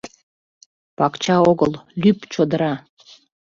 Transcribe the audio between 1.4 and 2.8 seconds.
огыл— лӱп чодыра.